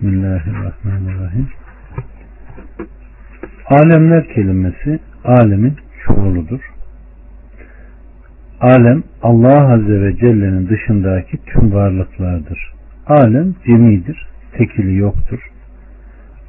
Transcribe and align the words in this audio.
Bismillahirrahmanirrahim. 0.00 1.48
Alemler 3.66 4.28
kelimesi 4.34 4.98
alemin 5.24 5.76
çoğuludur. 6.04 6.60
Alem 8.60 9.02
Allah 9.22 9.72
Azze 9.72 10.00
ve 10.02 10.16
Celle'nin 10.16 10.68
dışındaki 10.68 11.38
tüm 11.46 11.72
varlıklardır. 11.72 12.72
Alem 13.06 13.54
cemidir, 13.66 14.26
tekili 14.52 14.96
yoktur. 14.96 15.40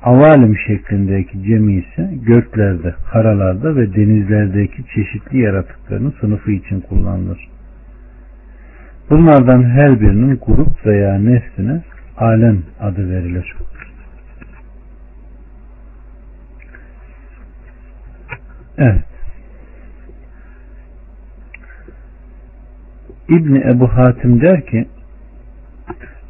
Avalim 0.04 0.58
şeklindeki 0.68 1.44
cemi 1.44 1.74
ise 1.74 2.10
göklerde, 2.22 2.96
karalarda 3.12 3.76
ve 3.76 3.96
denizlerdeki 3.96 4.84
çeşitli 4.96 5.40
yaratıkların 5.40 6.14
sınıfı 6.22 6.52
için 6.52 6.82
kullanılır. 6.82 7.50
Bunlardan 9.10 9.64
her 9.64 10.02
birinin 10.02 10.40
grup 10.46 10.86
veya 10.86 11.20
nesline 11.20 11.82
alem 12.20 12.64
adı 12.80 13.10
verilir. 13.10 13.56
Evet. 18.78 19.04
İbni 23.30 23.60
Ebu 23.60 23.88
Hatim 23.88 24.42
der 24.42 24.66
ki 24.66 24.88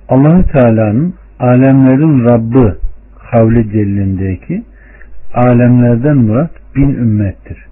Allahü 0.10 0.46
Teala'nın 0.46 1.14
alemlerin 1.40 2.26
Rabbi 2.26 2.76
kavli 3.32 3.72
cellindeki 3.72 4.64
alemlerden 5.34 6.18
murat 6.18 6.52
bin 6.76 6.90
ümmettir. 6.90 7.66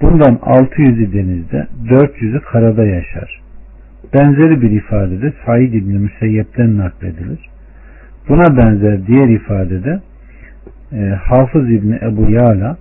Bundan 0.00 0.34
600'ü 0.34 1.12
denizde, 1.12 1.66
400'ü 1.84 2.40
karada 2.40 2.84
yaşar. 2.84 3.40
Benzeri 4.14 4.62
bir 4.62 4.70
ifadede 4.70 5.32
Said 5.46 5.72
İbni 5.72 5.98
Müseyyep'ten 5.98 6.78
nakledilir. 6.78 7.38
Buna 8.28 8.56
benzer 8.56 9.06
diğer 9.06 9.28
ifadede 9.28 10.00
e, 10.92 11.08
Hafız 11.24 11.70
İbni 11.70 11.98
Ebu 12.02 12.30
Yala, 12.30 12.76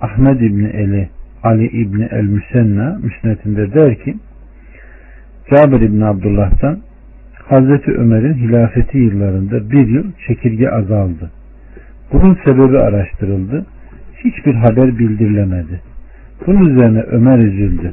Ahmed 0.00 0.40
İbni 0.40 0.68
Eli, 0.68 1.08
Ali 1.42 1.66
İbni 1.66 2.08
El 2.10 2.24
Müsenna 2.24 2.98
müsnetinde 3.02 3.74
der 3.74 3.94
ki 3.98 4.14
Cabir 5.50 5.80
İbni 5.80 6.04
Abdullah'tan 6.04 6.78
Hazreti 7.48 7.92
Ömer'in 7.92 8.34
hilafeti 8.34 8.98
yıllarında 8.98 9.70
bir 9.70 9.88
yıl 9.88 10.04
çekirge 10.26 10.68
azaldı. 10.70 11.30
Bunun 12.12 12.38
sebebi 12.44 12.78
araştırıldı. 12.78 13.66
Hiçbir 14.24 14.54
haber 14.54 14.98
bildirilemedi. 14.98 15.80
Bunun 16.46 16.70
üzerine 16.70 17.00
Ömer 17.00 17.38
üzüldü. 17.38 17.92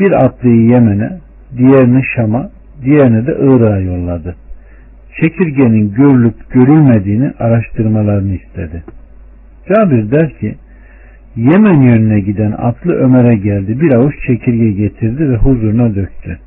Bir 0.00 0.24
atlıyı 0.24 0.70
Yemen'e, 0.70 1.18
diğerini 1.56 2.02
Şam'a, 2.16 2.50
diğerini 2.82 3.26
de 3.26 3.36
Irak'a 3.40 3.80
yolladı. 3.80 4.36
Çekirgenin 5.20 5.94
görülüp 5.94 6.50
görülmediğini 6.50 7.32
araştırmalarını 7.38 8.34
istedi. 8.34 8.82
Cabir 9.68 10.10
der 10.10 10.38
ki, 10.38 10.54
Yemen 11.36 11.80
yönüne 11.80 12.20
giden 12.20 12.52
atlı 12.52 12.92
Ömer'e 12.92 13.36
geldi. 13.36 13.80
Bir 13.80 13.94
avuç 13.94 14.14
çekirge 14.26 14.70
getirdi 14.70 15.30
ve 15.30 15.36
huzuruna 15.36 15.94
döktü. 15.94 16.38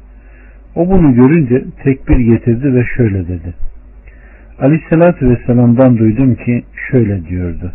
O 0.75 0.89
bunu 0.89 1.15
görünce 1.15 1.63
tekbir 1.83 2.17
getirdi 2.17 2.75
ve 2.75 2.85
şöyle 2.97 3.27
dedi. 3.27 3.53
Aleyhissalatü 4.59 5.29
Vesselam'dan 5.29 5.97
duydum 5.97 6.35
ki 6.35 6.63
şöyle 6.91 7.25
diyordu. 7.25 7.71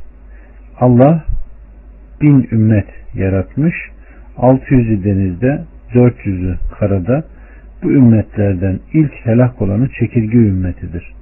Allah 0.80 1.24
bin 2.20 2.48
ümmet 2.52 2.88
yaratmış, 3.14 3.74
600'ü 4.38 5.04
denizde, 5.04 5.62
400'ü 5.94 6.58
karada, 6.78 7.24
bu 7.82 7.92
ümmetlerden 7.92 8.80
ilk 8.92 9.12
helak 9.12 9.62
olanı 9.62 9.88
çekirge 9.88 10.38
ümmetidir. 10.38 11.12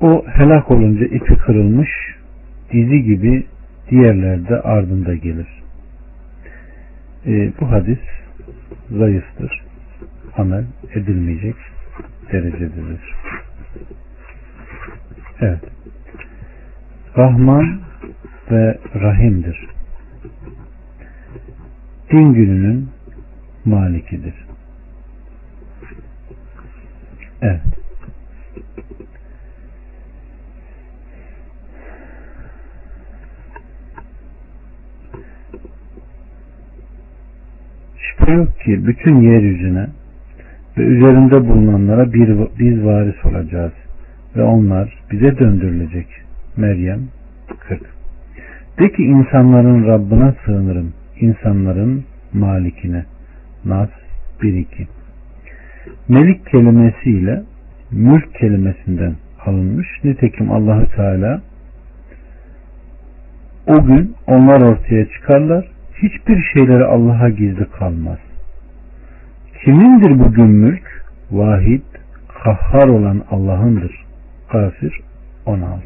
O 0.00 0.24
helak 0.26 0.70
olunca 0.70 1.06
ipi 1.06 1.36
kırılmış, 1.36 1.90
dizi 2.72 3.02
gibi 3.02 3.46
diğerler 3.90 4.48
de 4.48 4.60
ardında 4.60 5.14
gelir. 5.14 5.48
E, 7.26 7.52
bu 7.60 7.70
hadis 7.70 7.98
zayıftır. 8.90 9.64
Amel 10.36 10.64
edilmeyecek 10.94 11.56
derecededir. 12.32 13.14
Evet. 15.40 15.60
Rahman 17.18 17.80
ve 18.50 18.78
Rahim'dir. 18.94 19.73
Din 22.14 22.32
gününün 22.32 22.88
malikidir. 23.64 24.34
Evet. 27.42 27.60
Şüphe 37.98 38.32
yok 38.32 38.60
ki 38.60 38.86
bütün 38.86 39.14
yeryüzüne 39.16 39.86
ve 40.78 40.82
üzerinde 40.82 41.48
bulunanlara 41.48 42.12
bir, 42.12 42.28
biz 42.58 42.84
varis 42.84 43.24
olacağız 43.24 43.72
ve 44.36 44.42
onlar 44.42 44.98
bize 45.12 45.38
döndürülecek. 45.38 46.06
Meryem 46.56 47.00
40 47.68 47.80
De 48.78 48.92
ki 48.92 49.02
insanların 49.02 49.86
Rabbına 49.86 50.34
sığınırım, 50.44 50.92
insanların 51.20 52.04
malikine. 52.32 53.04
Nas 53.64 53.90
1-2 54.40 54.66
Melik 56.08 56.46
kelimesiyle 56.46 57.42
mülk 57.90 58.34
kelimesinden 58.34 59.14
alınmış. 59.46 59.88
Nitekim 60.04 60.50
Allahü 60.50 60.86
Teala 60.96 61.40
o 63.66 63.84
gün 63.84 64.14
onlar 64.26 64.62
ortaya 64.62 65.08
çıkarlar. 65.08 65.68
Hiçbir 66.02 66.42
şeyleri 66.54 66.84
Allah'a 66.84 67.28
gizli 67.28 67.70
kalmaz. 67.70 68.18
Kimindir 69.64 70.18
bugün 70.18 70.48
mülk? 70.48 71.04
Vahid, 71.30 71.82
kahhar 72.28 72.88
olan 72.88 73.24
Allah'ındır. 73.30 74.04
Kafir 74.48 75.00
16 75.46 75.80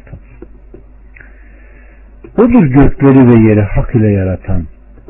Odur 2.37 2.63
gökleri 2.63 3.27
ve 3.27 3.49
yeri 3.49 3.61
hak 3.61 3.95
ile 3.95 4.11
yaratan. 4.11 4.63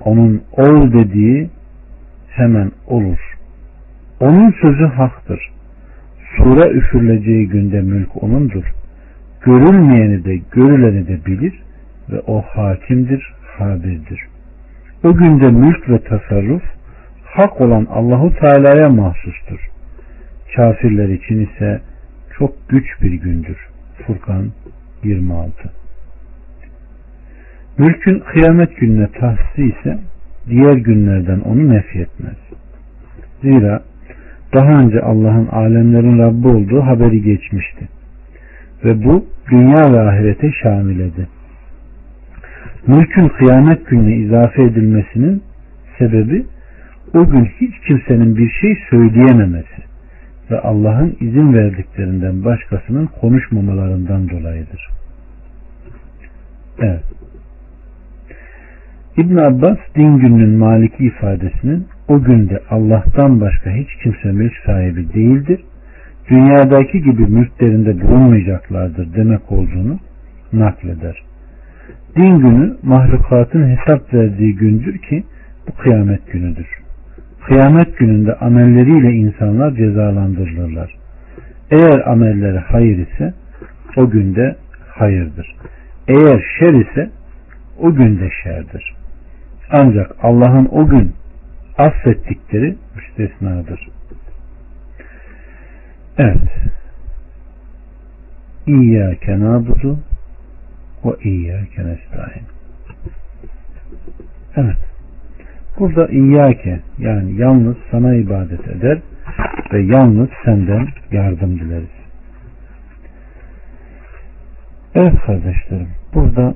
Onun 0.06 0.44
ol 0.52 0.94
dediği 0.94 1.50
hemen 2.30 2.72
olur. 2.88 3.20
Onun 4.20 4.52
sözü 4.62 4.86
haktır. 4.86 5.52
Sure 6.38 6.70
üfürüleceği 6.70 7.48
günde 7.48 7.82
mülk 7.82 8.24
onundur. 8.24 8.64
Görülmeyeni 9.42 10.26
de 10.26 10.40
görüleni 10.52 11.08
de 11.08 11.26
bilir 11.26 11.54
ve 12.10 12.20
o 12.28 12.42
hakimdir, 12.42 13.34
habirdir. 13.58 14.28
O 15.04 15.14
günde 15.16 15.48
mülk 15.48 15.90
ve 15.90 16.04
tasarruf 16.04 16.64
hak 17.26 17.62
olan 17.62 17.88
Allahu 17.90 18.34
Teala'ya 18.36 18.90
mahsustur. 18.90 19.70
Kafirler 20.56 21.10
için 21.10 21.46
ise 21.46 21.82
çok 22.38 22.70
güç 22.70 22.86
bir 23.02 23.14
gündür. 23.14 23.58
Furkan 24.08 24.52
26 25.04 25.72
Mülkün 27.80 28.20
kıyamet 28.20 28.78
gününe 28.78 29.08
tahsisi 29.08 29.64
ise 29.64 30.00
diğer 30.50 30.74
günlerden 30.74 31.40
onu 31.40 31.70
nefyetmez. 31.70 32.38
Zira 33.42 33.84
daha 34.54 34.82
önce 34.82 35.02
Allah'ın 35.02 35.48
alemlerin 35.48 36.20
Rabbi 36.20 36.48
olduğu 36.48 36.82
haberi 36.82 37.22
geçmişti. 37.22 37.88
Ve 38.84 39.04
bu 39.04 39.26
dünya 39.52 39.94
ve 39.94 40.00
ahirete 40.00 40.52
şamil 40.64 41.00
edi. 41.00 41.28
Mülkün 42.88 43.28
kıyamet 43.28 43.88
gününe 43.88 44.16
izafe 44.16 44.64
edilmesinin 44.64 45.44
sebebi 46.00 46.46
o 47.14 47.30
gün 47.30 47.46
hiç 47.46 47.80
kimsenin 47.88 48.36
bir 48.36 48.50
şey 48.50 48.78
söyleyememesi 48.90 49.82
ve 50.52 50.60
Allah'ın 50.60 51.18
izin 51.20 51.54
verdiklerinden 51.54 52.46
başkasının 52.46 53.10
konuşmamalarından 53.22 54.30
dolayıdır. 54.30 54.90
Evet. 56.80 57.04
İbn 59.20 59.38
Abbas 59.38 59.78
din 59.96 60.18
gününün 60.18 60.58
maliki 60.58 61.06
ifadesinin 61.06 61.88
o 62.08 62.24
günde 62.24 62.60
Allah'tan 62.70 63.42
başka 63.42 63.70
hiç 63.70 63.88
kimse 64.04 64.32
mülk 64.32 64.54
sahibi 64.66 65.14
değildir. 65.14 65.60
Dünyadaki 66.30 67.02
gibi 67.02 67.26
mülklerinde 67.26 68.02
bulunmayacaklardır 68.02 69.14
demek 69.14 69.52
olduğunu 69.52 70.00
nakleder. 70.54 71.24
Din 72.16 72.40
günü 72.40 72.78
mahlukatın 72.84 73.76
hesap 73.76 74.14
verdiği 74.14 74.56
gündür 74.56 74.98
ki 74.98 75.24
bu 75.68 75.82
kıyamet 75.82 76.32
günüdür. 76.32 76.68
Kıyamet 77.48 77.98
gününde 77.98 78.36
amelleriyle 78.36 79.12
insanlar 79.12 79.76
cezalandırılırlar. 79.76 80.96
Eğer 81.72 82.12
amelleri 82.12 82.58
hayır 82.58 83.08
ise 83.08 83.34
o 83.98 84.10
günde 84.10 84.56
hayırdır. 84.88 85.56
Eğer 86.08 86.46
şer 86.60 86.74
ise 86.74 87.10
o 87.80 87.96
günde 87.96 88.30
şerdir. 88.44 88.99
Ancak 89.72 90.16
Allah'ın 90.22 90.68
o 90.72 90.88
gün 90.88 91.14
affettikleri 91.78 92.76
müstesnadır. 92.96 93.90
Evet. 96.18 96.38
İyyâke 98.68 99.40
nâbudu 99.40 100.00
ve 101.06 101.12
iyyâke 101.24 101.86
nestaîn. 101.86 102.44
Evet. 104.56 104.78
Burada 105.80 106.08
iyyâke 106.08 106.80
yani 106.98 107.36
yalnız 107.36 107.78
sana 107.92 108.16
ibadet 108.16 108.68
eder 108.68 109.00
ve 109.74 109.82
yalnız 109.82 110.30
senden 110.46 110.88
yardım 111.12 111.60
dileriz. 111.60 112.00
Evet 114.96 115.14
kardeşlerim 115.26 115.90
burada 116.14 116.54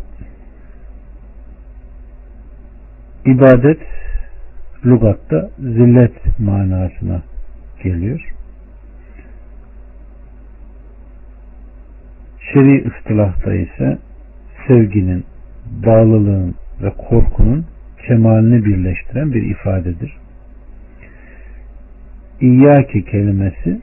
ibadet 3.25 3.80
lugatta 4.86 5.50
zillet 5.60 6.40
manasına 6.40 7.22
geliyor. 7.84 8.34
Şer'i 12.54 12.88
ıstılahta 12.88 13.54
ise 13.54 13.98
sevginin, 14.68 15.25
bağlılığın 15.86 16.56
ve 16.81 16.90
korkunun 16.90 17.66
kemalini 18.08 18.66
birleştiren 18.66 19.34
bir 19.34 19.44
ifadedir. 19.44 20.18
İyyâke 22.42 23.02
kelimesi 23.02 23.81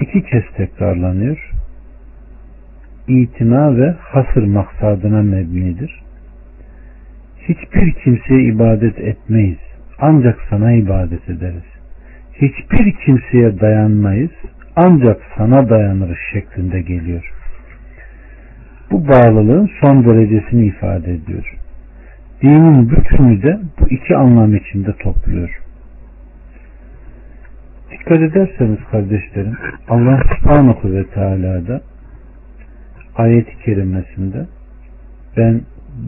iki 0.00 0.22
kez 0.22 0.42
tekrarlanıyor. 0.56 1.50
İtina 3.08 3.76
ve 3.76 3.90
hasır 3.90 4.42
maksadına 4.42 5.22
mebnidir. 5.22 6.00
Hiçbir 7.48 7.92
kimseye 7.92 8.42
ibadet 8.42 8.98
etmeyiz. 8.98 9.58
Ancak 9.98 10.38
sana 10.50 10.72
ibadet 10.72 11.28
ederiz. 11.28 11.64
Hiçbir 12.34 12.92
kimseye 13.04 13.60
dayanmayız. 13.60 14.30
Ancak 14.76 15.20
sana 15.36 15.70
dayanırız 15.70 16.18
şeklinde 16.32 16.80
geliyor. 16.80 17.32
Bu 18.90 19.08
bağlılığın 19.08 19.70
son 19.80 20.04
derecesini 20.04 20.66
ifade 20.66 21.14
ediyor. 21.14 21.56
Dinin 22.42 22.90
bütünü 22.90 23.42
de 23.42 23.60
bu 23.80 23.88
iki 23.88 24.16
anlam 24.16 24.56
içinde 24.56 24.92
topluyor. 24.92 25.60
Dikkat 27.90 28.18
ederseniz 28.18 28.78
kardeşlerim 28.90 29.56
Allah 29.88 30.22
subhanahu 30.36 30.92
ve 30.92 31.04
teala'da 31.04 31.80
ayet-i 33.16 33.58
kerimesinde 33.64 34.46
ben 35.36 35.60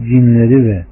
cinleri 0.03 0.65
ve 0.65 0.83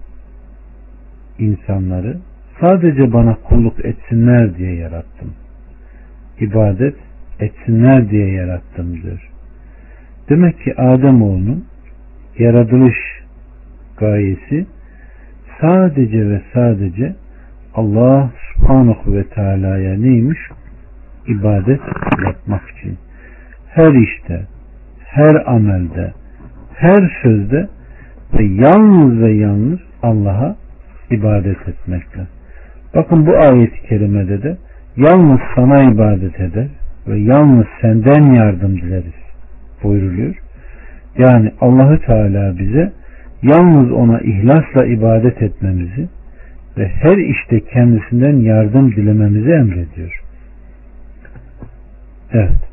insanları 1.42 2.18
sadece 2.62 3.14
bana 3.14 3.36
kulluk 3.36 3.86
etsinler 3.86 4.58
diye 4.58 4.76
yarattım. 4.76 5.34
İbadet 6.40 6.96
etsinler 7.40 8.10
diye 8.10 8.32
yarattım 8.32 9.02
diyor. 9.02 9.30
Demek 10.30 10.60
ki 10.64 10.76
Adem 10.78 11.22
oğlunun 11.22 11.66
yaratılış 12.38 12.98
gayesi 13.98 14.66
sadece 15.62 16.30
ve 16.30 16.42
sadece 16.54 17.16
Allah 17.76 18.32
subhanahu 18.54 19.16
ve 19.16 19.24
teala'ya 19.24 19.98
neymiş? 19.98 20.40
ibadet 21.28 21.82
yapmak 22.26 22.70
için. 22.70 22.98
Her 23.68 23.94
işte, 23.94 24.46
her 25.06 25.54
amelde, 25.56 26.14
her 26.76 27.20
sözde 27.24 27.68
ve 28.34 28.44
yalnız 28.44 29.22
ve 29.22 29.32
yalnız 29.32 29.80
Allah'a 30.04 30.56
ibadet 31.12 31.68
etmekle. 31.68 32.22
Bakın 32.96 33.26
bu 33.26 33.38
ayet-i 33.38 33.88
kerimede 33.88 34.44
de 34.44 34.58
yalnız 34.98 35.40
sana 35.56 35.84
ibadet 35.84 36.40
eder 36.40 36.68
ve 37.08 37.20
yalnız 37.20 37.66
senden 37.82 38.34
yardım 38.34 38.82
dileriz 38.82 39.22
buyruluyor. 39.84 40.36
Yani 41.18 41.52
Allahü 41.62 42.00
Teala 42.06 42.58
bize 42.58 42.92
yalnız 43.42 43.92
ona 43.92 44.20
ihlasla 44.20 44.86
ibadet 44.86 45.42
etmemizi 45.42 46.10
ve 46.78 46.88
her 46.88 47.18
işte 47.18 47.60
kendisinden 47.60 48.38
yardım 48.38 48.92
dilememizi 48.92 49.52
emrediyor. 49.52 50.22
Evet. 52.34 52.72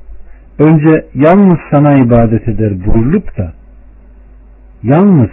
Önce 0.58 1.04
yalnız 1.14 1.58
sana 1.70 1.94
ibadet 1.94 2.48
eder 2.48 2.72
buyurulup 2.86 3.38
da 3.38 3.52
yalnız 4.82 5.30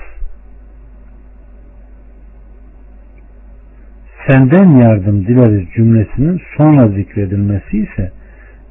senden 4.27 4.69
yardım 4.69 5.27
dileriz 5.27 5.67
cümlesinin 5.75 6.41
sonra 6.57 6.87
zikredilmesi 6.87 7.77
ise 7.77 8.11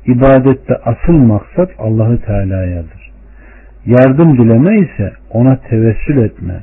ibadette 0.06 0.74
asıl 0.84 1.12
maksat 1.12 1.70
Allahü 1.78 2.20
Teala'yadır. 2.20 3.10
Yardım 3.86 4.38
dileme 4.38 4.78
ise 4.78 5.12
ona 5.30 5.56
tevessül 5.56 6.16
etme, 6.16 6.60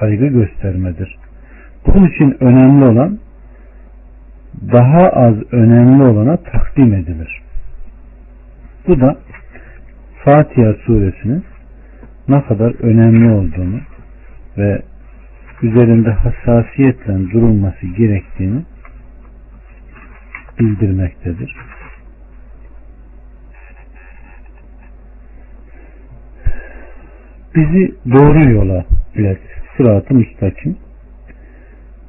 saygı 0.00 0.26
göstermedir. 0.26 1.16
Bunun 1.86 2.08
için 2.08 2.36
önemli 2.40 2.84
olan 2.84 3.18
daha 4.72 5.08
az 5.08 5.34
önemli 5.52 6.02
olana 6.02 6.36
takdim 6.36 6.94
edilir. 6.94 7.42
Bu 8.88 9.00
da 9.00 9.16
Fatiha 10.24 10.74
suresinin 10.86 11.44
ne 12.28 12.42
kadar 12.42 12.74
önemli 12.82 13.30
olduğunu 13.30 13.80
ve 14.58 14.82
üzerinde 15.62 16.10
hassasiyetle 16.10 17.30
durulması 17.32 17.86
gerektiğini 17.86 18.62
bildirmektedir. 20.60 21.56
Bizi 27.54 27.94
doğru 28.12 28.50
yola 28.50 28.84
ilet, 29.14 29.40
sıratı 29.76 30.14
müstakim. 30.14 30.76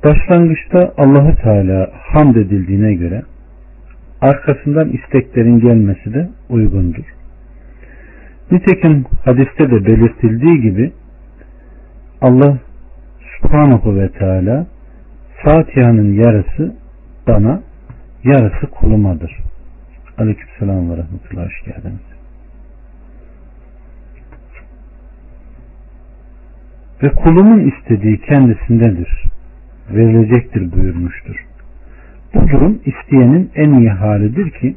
Başlangıçta 0.03 0.93
Allahu 0.97 1.35
Teala 1.35 1.91
hamd 1.93 2.35
edildiğine 2.35 2.93
göre 2.93 3.21
arkasından 4.21 4.89
isteklerin 4.89 5.59
gelmesi 5.59 6.13
de 6.13 6.29
uygundur. 6.49 7.03
Nitekim 8.51 9.05
hadiste 9.25 9.71
de 9.71 9.85
belirtildiği 9.85 10.61
gibi 10.61 10.91
Allah 12.21 12.57
subhanahu 13.41 13.99
ve 13.99 14.11
teala 14.11 14.67
Fatiha'nın 15.43 16.13
yarısı 16.13 16.75
bana 17.27 17.61
yarısı 18.23 18.67
kulumadır. 18.67 19.37
Aleykümselam 20.17 20.91
ve 20.91 20.97
rahmetullah 20.97 21.45
hoş 21.45 21.63
geldiniz. 21.65 22.11
Ve 27.03 27.09
kulumun 27.09 27.71
istediği 27.71 28.21
kendisindedir. 28.21 29.23
Verilecektir 29.91 30.71
buyurmuştur. 30.71 31.35
Bu 32.33 32.47
durum 32.47 32.79
isteyenin 32.85 33.51
en 33.55 33.73
iyi 33.73 33.89
halidir 33.89 34.51
ki 34.51 34.75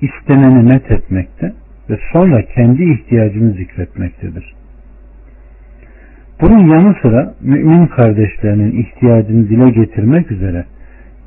isteneni 0.00 0.62
met 0.62 0.90
etmekte 0.90 1.52
ve 1.90 1.98
sonra 2.12 2.42
kendi 2.42 2.84
ihtiyacını 2.84 3.50
zikretmektedir. 3.50 4.54
Bunun 6.40 6.66
yanı 6.66 6.94
sıra 7.02 7.34
mümin 7.40 7.86
kardeşlerinin 7.86 8.82
ihtiyacını 8.82 9.48
dile 9.48 9.70
getirmek 9.70 10.30
üzere 10.30 10.64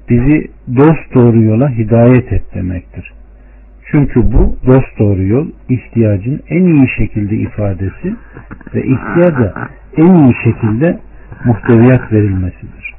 bizi 0.09 0.47
dost 0.77 1.13
doğru 1.13 1.41
yola 1.41 1.69
hidayet 1.69 2.33
et 2.33 2.43
demektir. 2.55 3.13
Çünkü 3.91 4.31
bu 4.31 4.57
dost 4.67 4.99
doğru 4.99 5.23
yol 5.23 5.47
ihtiyacın 5.69 6.41
en 6.49 6.63
iyi 6.63 6.87
şekilde 6.97 7.35
ifadesi 7.35 8.15
ve 8.75 8.83
ihtiyaca 8.83 9.53
en 9.97 10.15
iyi 10.15 10.33
şekilde 10.43 10.99
muhteviyat 11.45 12.11
verilmesidir. 12.11 12.95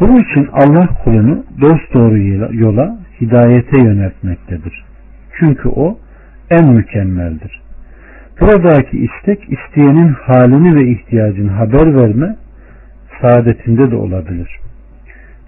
Bunun 0.00 0.20
için 0.22 0.48
Allah 0.52 0.88
kulunu 1.04 1.44
dost 1.60 1.94
doğru 1.94 2.18
yola 2.54 2.98
hidayete 3.20 3.78
yöneltmektedir. 3.78 4.84
Çünkü 5.38 5.68
o 5.68 5.98
en 6.50 6.72
mükemmeldir. 6.72 7.60
Buradaki 8.40 8.98
istek 8.98 9.52
isteyenin 9.52 10.08
halini 10.08 10.74
ve 10.74 10.90
ihtiyacını 10.90 11.50
haber 11.50 11.94
verme 11.94 12.36
saadetinde 13.20 13.90
de 13.90 13.96
olabilir. 13.96 14.60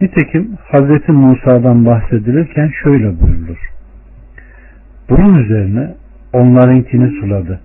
Nitekim 0.01 0.57
Hz. 0.73 1.09
Musa'dan 1.09 1.87
bahsedilirken 1.87 2.71
şöyle 2.83 3.21
buyurulur. 3.21 3.59
Bunun 5.11 5.35
üzerine 5.45 5.95
onlarınkini 6.33 7.21
suladı. 7.21 7.61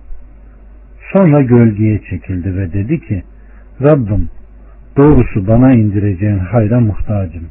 Sonra 1.12 1.42
gölgeye 1.42 2.00
çekildi 2.10 2.56
ve 2.56 2.72
dedi 2.72 3.00
ki 3.00 3.22
Rabbim 3.82 4.28
doğrusu 4.96 5.46
bana 5.46 5.72
indireceğin 5.72 6.38
hayra 6.38 6.80
muhtacım. 6.80 7.46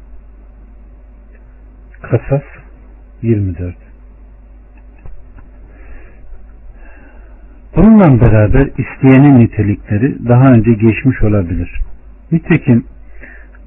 Kasas 2.02 2.42
24 3.22 3.87
Bununla 7.76 8.20
beraber 8.20 8.68
isteyenin 8.78 9.38
nitelikleri 9.38 10.28
daha 10.28 10.52
önce 10.52 10.72
geçmiş 10.72 11.22
olabilir. 11.22 11.80
Nitekim 12.32 12.84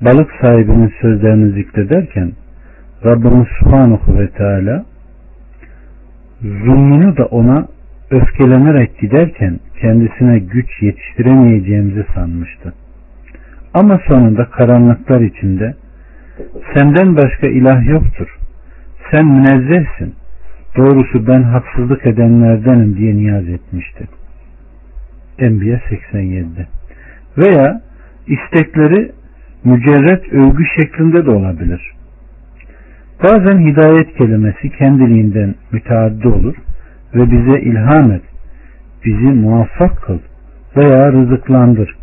balık 0.02 0.32
sahibinin 0.42 0.94
sözlerini 1.02 1.52
zikrederken 1.52 2.32
Rabbimiz 3.06 3.48
Subhanahu 3.60 4.20
ve 4.20 4.28
Teala 4.28 4.86
zulmünü 6.42 7.18
da 7.18 7.26
ona 7.26 7.68
öfkelenerek 8.12 9.00
giderken 9.00 9.60
kendisine 9.82 10.40
güç 10.40 10.82
yetiştiremeyeceğimizi 10.82 12.06
sanmıştı. 12.16 12.74
Ama 13.74 14.00
sonunda 14.08 14.46
karanlıklar 14.46 15.22
içinde 15.22 15.76
senden 16.76 17.18
başka 17.18 17.48
ilah 17.48 17.88
yoktur. 17.88 18.38
Sen 19.12 19.26
münezzehsin. 19.26 20.14
Doğrusu 20.78 21.28
ben 21.28 21.44
haksızlık 21.44 22.06
edenlerdenim 22.06 22.98
diye 22.98 23.16
niyaz 23.16 23.50
etmişti. 23.50 24.08
Enbiya 25.40 25.78
87'de. 25.78 26.68
Veya 27.38 27.82
istekleri 28.28 29.12
mücerret 29.64 30.34
övgü 30.34 30.64
şeklinde 30.80 31.26
de 31.26 31.32
olabilir. 31.32 31.92
Bazen 33.24 33.60
hidayet 33.60 34.18
kelimesi 34.18 34.70
kendiliğinden 34.70 35.56
müteaddi 35.72 36.28
olur 36.28 36.56
ve 37.16 37.32
bize 37.32 37.62
ilham 37.62 38.12
et, 38.12 38.22
bizi 39.06 39.34
muvaffak 39.34 40.02
kıl 40.02 40.20
veya 40.78 41.12
rızıklandır 41.12 41.96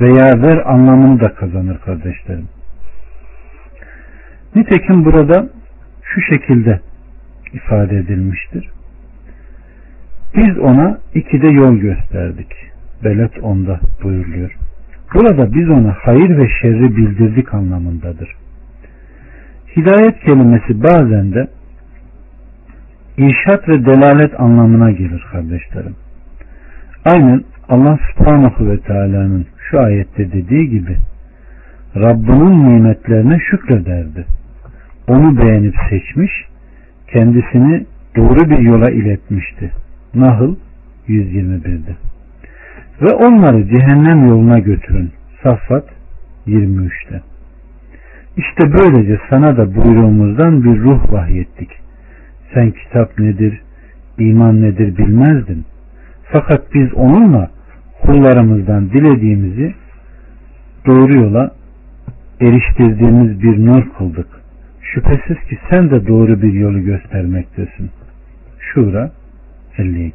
veya 0.00 0.42
ver 0.42 0.72
anlamını 0.72 1.20
da 1.20 1.34
kazanır 1.34 1.78
kardeşlerim. 1.78 2.48
Nitekim 4.54 5.04
burada 5.04 5.48
şu 6.02 6.20
şekilde 6.20 6.80
ifade 7.54 7.96
edilmiştir. 7.96 8.70
Biz 10.36 10.58
ona 10.58 10.98
iki 11.14 11.42
de 11.42 11.46
yol 11.46 11.76
gösterdik. 11.76 12.52
Belet 13.04 13.42
onda 13.42 13.80
buyuruluyor. 14.02 14.56
Burada 15.14 15.54
biz 15.54 15.70
ona 15.70 15.96
hayır 16.00 16.36
ve 16.38 16.48
şerri 16.62 16.96
bildirdik 16.96 17.54
anlamındadır. 17.54 18.34
Hidayet 19.76 20.20
kelimesi 20.20 20.82
bazen 20.82 21.32
de 21.32 21.48
irşat 23.18 23.68
ve 23.68 23.86
delalet 23.86 24.40
anlamına 24.40 24.90
gelir 24.90 25.26
kardeşlerim. 25.32 25.94
Aynen 27.04 27.44
Allah 27.68 27.98
subhanahu 28.12 28.70
ve 28.70 28.78
teala'nın 28.78 29.46
şu 29.70 29.80
ayette 29.80 30.32
dediği 30.32 30.70
gibi 30.70 30.96
Rabbinin 31.96 32.68
nimetlerine 32.68 33.38
şükrederdi. 33.50 34.26
Onu 35.08 35.36
beğenip 35.36 35.74
seçmiş, 35.90 36.32
kendisini 37.12 37.86
doğru 38.16 38.50
bir 38.50 38.58
yola 38.58 38.90
iletmişti. 38.90 39.72
Nahl 40.14 40.54
121'de. 41.08 41.96
Ve 43.02 43.14
onları 43.14 43.68
cehennem 43.68 44.28
yoluna 44.28 44.58
götürün. 44.58 45.10
Saffat 45.42 45.84
23'te. 46.46 47.22
İşte 48.36 48.72
böylece 48.72 49.20
sana 49.30 49.56
da 49.56 49.74
buyruğumuzdan 49.74 50.64
bir 50.64 50.80
ruh 50.80 51.12
vahyettik. 51.12 51.70
Sen 52.54 52.70
kitap 52.70 53.18
nedir, 53.18 53.60
iman 54.18 54.62
nedir 54.62 54.96
bilmezdin. 54.96 55.64
Fakat 56.24 56.74
biz 56.74 56.94
onunla 56.94 57.50
kullarımızdan 58.02 58.90
dilediğimizi 58.90 59.74
doğru 60.86 61.18
yola 61.18 61.50
eriştirdiğimiz 62.40 63.42
bir 63.42 63.66
nur 63.66 63.88
kıldık. 63.98 64.37
Şüphesiz 64.94 65.44
ki 65.48 65.58
sen 65.70 65.90
de 65.90 66.06
doğru 66.06 66.42
bir 66.42 66.52
yolu 66.52 66.84
göstermektesin. 66.84 67.90
Şura 68.58 69.10
52 69.78 70.14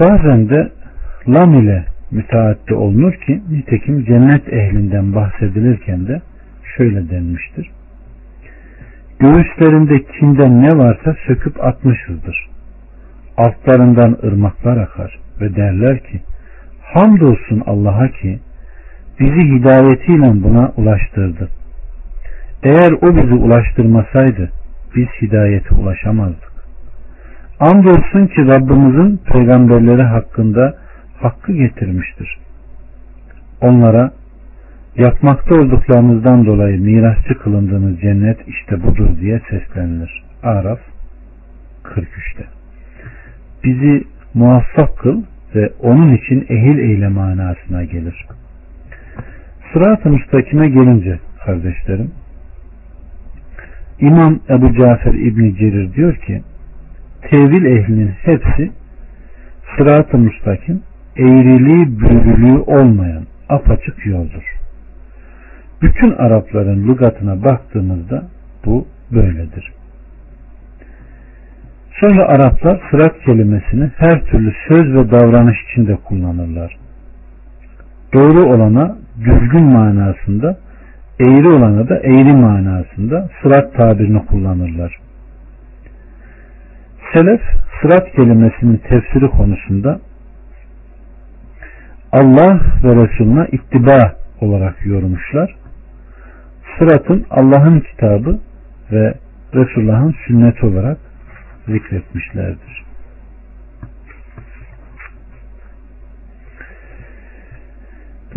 Bazen 0.00 0.48
de 0.48 0.72
lam 1.28 1.54
ile 1.54 1.84
müteaddi 2.10 2.74
olunur 2.74 3.12
ki 3.12 3.42
nitekim 3.50 4.04
cennet 4.04 4.52
ehlinden 4.52 5.14
bahsedilirken 5.14 6.06
de 6.06 6.22
şöyle 6.76 7.10
denmiştir. 7.10 7.70
Göğüslerinde 9.18 10.04
kinden 10.04 10.62
ne 10.62 10.78
varsa 10.78 11.16
söküp 11.26 11.64
atmışızdır. 11.64 12.48
Altlarından 13.36 14.18
ırmaklar 14.24 14.76
akar 14.76 15.18
ve 15.40 15.56
derler 15.56 15.98
ki 16.04 16.20
hamdolsun 16.82 17.62
Allah'a 17.66 18.08
ki 18.08 18.38
bizi 19.20 19.40
hidayetiyle 19.40 20.42
buna 20.42 20.72
ulaştırdı. 20.76 21.48
Eğer 22.62 22.92
o 22.92 23.16
bizi 23.16 23.34
ulaştırmasaydı 23.34 24.50
biz 24.96 25.08
hidayete 25.22 25.74
ulaşamazdık. 25.74 26.54
Andolsun 27.60 28.26
ki 28.26 28.46
Rabbimizin 28.46 29.16
peygamberleri 29.16 30.02
hakkında 30.02 30.74
hakkı 31.20 31.52
getirmiştir. 31.52 32.38
Onlara 33.60 34.10
yapmakta 34.96 35.54
olduklarınızdan 35.54 36.46
dolayı 36.46 36.80
mirasçı 36.80 37.38
kılındığınız 37.38 38.00
cennet 38.00 38.48
işte 38.48 38.82
budur 38.82 39.08
diye 39.20 39.40
seslenilir. 39.50 40.24
Araf 40.42 40.78
43'te. 41.84 42.44
Bizi 43.64 44.04
muvaffak 44.34 44.98
kıl 44.98 45.22
ve 45.54 45.72
onun 45.82 46.16
için 46.16 46.46
ehil 46.48 46.78
eyle 46.78 47.08
manasına 47.08 47.84
gelir. 47.84 48.26
Sırat-ı 49.74 50.10
müstakime 50.10 50.68
gelince 50.68 51.18
kardeşlerim 51.44 52.10
İmam 54.00 54.40
Ebu 54.50 54.74
Cafer 54.74 55.14
İbni 55.14 55.56
Cerir 55.56 55.94
diyor 55.94 56.16
ki 56.16 56.42
tevil 57.30 57.64
ehlinin 57.64 58.08
hepsi 58.22 58.72
sırat-ı 59.76 60.18
müstakim 60.18 60.82
eğriliği 61.16 62.00
büyürülüğü 62.00 62.58
olmayan 62.58 63.24
apaçık 63.48 64.06
yoldur. 64.06 64.56
Bütün 65.82 66.10
Arapların 66.10 66.88
lügatına 66.88 67.44
baktığımızda 67.44 68.24
bu 68.64 68.86
böyledir. 69.12 69.72
Sonra 72.00 72.24
Araplar 72.24 72.80
sırat 72.90 73.20
kelimesini 73.20 73.90
her 73.96 74.24
türlü 74.24 74.52
söz 74.68 74.94
ve 74.94 75.10
davranış 75.10 75.58
içinde 75.70 75.96
kullanırlar. 75.96 76.76
Doğru 78.12 78.44
olana 78.44 79.03
düzgün 79.20 79.64
manasında, 79.64 80.56
eğri 81.20 81.48
olana 81.48 81.88
da 81.88 81.96
eğri 81.98 82.32
manasında 82.32 83.28
sırat 83.42 83.74
tabirini 83.74 84.26
kullanırlar. 84.26 84.98
Selef 87.12 87.40
sırat 87.82 88.12
kelimesinin 88.12 88.76
tefsiri 88.76 89.28
konusunda 89.28 90.00
Allah 92.12 92.60
ve 92.84 92.96
Resulüne 92.96 93.48
ittiba 93.52 94.12
olarak 94.40 94.86
yormuşlar. 94.86 95.54
Sıratın 96.78 97.26
Allah'ın 97.30 97.80
kitabı 97.80 98.38
ve 98.92 99.14
Resulullah'ın 99.54 100.14
sünneti 100.26 100.66
olarak 100.66 100.98
zikretmişlerdir. 101.66 102.84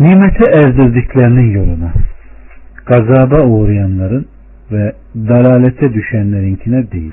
Nimete 0.00 0.50
erdirdiklerinin 0.52 1.50
yoluna, 1.50 1.92
gazaba 2.86 3.42
uğrayanların 3.42 4.26
ve 4.72 4.92
dalalete 5.14 5.94
düşenlerinkine 5.94 6.92
değil. 6.92 7.12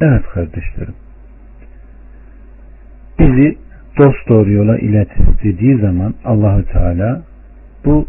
Evet 0.00 0.22
kardeşlerim. 0.34 0.94
Bizi 3.18 3.58
dost 3.98 4.28
doğru 4.28 4.50
yola 4.50 4.78
ilet 4.78 5.08
dediği 5.44 5.78
zaman 5.78 6.14
Allahü 6.24 6.64
Teala 6.64 7.22
bu 7.84 8.06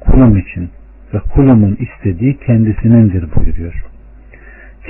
kulum 0.00 0.38
için 0.38 0.70
ve 1.14 1.18
kulumun 1.18 1.78
istediği 1.80 2.38
kendisinindir 2.38 3.24
buyuruyor. 3.34 3.84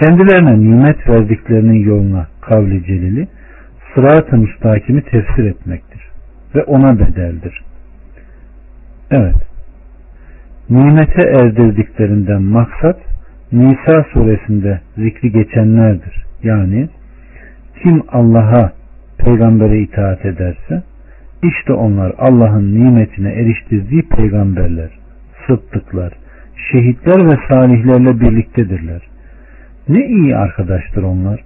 Kendilerine 0.01 0.59
nimet 0.59 1.09
verdiklerinin 1.09 1.85
yoluna 1.85 2.27
kavli 2.41 2.85
celili 2.85 3.29
sırat-ı 3.95 4.37
müstakimi 4.37 5.03
tefsir 5.03 5.45
etmektir 5.45 6.01
ve 6.55 6.65
ona 6.65 6.99
bedeldir. 6.99 7.63
Evet. 9.11 9.37
Nimete 10.71 11.23
erdirdiklerinden 11.23 12.43
maksat 12.43 12.97
Nisa 13.53 14.05
suresinde 14.13 14.81
zikri 14.97 15.33
geçenlerdir. 15.33 16.25
Yani 16.43 16.89
kim 17.83 18.03
Allah'a 18.09 18.73
peygambere 19.19 19.81
itaat 19.81 20.27
ederse 20.27 20.83
işte 21.43 21.73
onlar 21.73 22.13
Allah'ın 22.19 22.75
nimetine 22.75 23.33
eriştirdiği 23.33 24.03
peygamberler, 24.03 24.91
sıddıklar, 25.47 26.13
şehitler 26.73 27.27
ve 27.27 27.39
salihlerle 27.49 28.21
birliktedirler. 28.21 29.03
Ne 29.89 30.07
iyi 30.07 30.37
arkadaştır 30.37 31.03
onlar. 31.03 31.41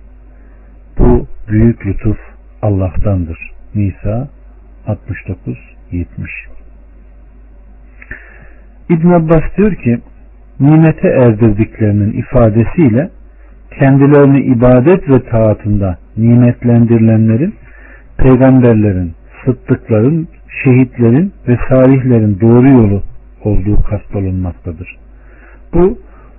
Bu 0.98 1.26
büyük 1.48 1.86
lütuf 1.86 2.18
Allah'tandır. 2.62 3.38
Nisa 3.74 4.28
69-70 4.86 6.59
İbn 8.90 9.10
Abbas 9.10 9.42
diyor 9.56 9.74
ki 9.74 9.98
nimete 10.60 11.08
erdirdiklerinin 11.08 12.12
ifadesiyle 12.12 13.10
kendilerini 13.78 14.40
ibadet 14.40 15.08
ve 15.08 15.22
taatında 15.22 15.98
nimetlendirilenlerin 16.16 17.54
peygamberlerin, 18.18 19.12
sıddıkların, 19.44 20.28
şehitlerin 20.64 21.32
ve 21.48 21.58
salihlerin 21.68 22.40
doğru 22.40 22.68
yolu 22.68 23.02
olduğu 23.44 23.82
kastolunmaktadır. 23.82 24.96
Bu 25.74 25.98